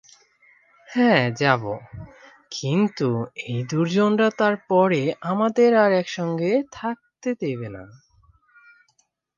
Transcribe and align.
হাঁ 0.87 1.29
যাব, 1.35 1.63
কিন্তু 2.51 3.07
ঐ 3.45 3.63
দূর্জনরা 3.69 4.29
তার 4.37 4.55
পরে 4.69 5.01
আমাদের 5.21 5.75
আর 5.75 5.91
একসঙ্গে 5.91 6.51
থাকতে 6.71 7.29
দেবে 7.41 7.67
না। 7.69 7.83